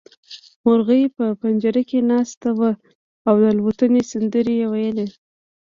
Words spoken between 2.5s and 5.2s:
وه او د الوتنې سندرې يې ويلې.